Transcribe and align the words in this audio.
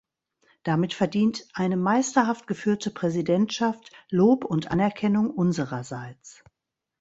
Damit 0.63 0.95
verdient 0.95 1.47
eine 1.53 1.77
meisterhaft 1.77 2.47
geführte 2.47 2.89
Präsidentschaft 2.89 3.91
Lob 4.09 4.45
und 4.45 4.71
Anerkennung 4.71 5.29
unsererseits. 5.29 6.41